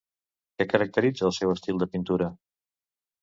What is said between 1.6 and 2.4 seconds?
de pintura?